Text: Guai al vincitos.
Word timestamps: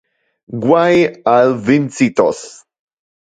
Guai 0.63 1.03
al 1.33 1.53
vincitos. 1.69 2.39